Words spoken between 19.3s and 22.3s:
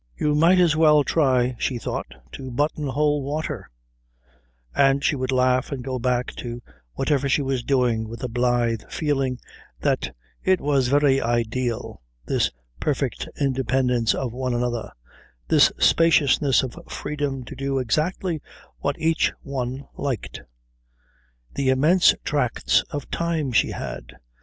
one liked. The immense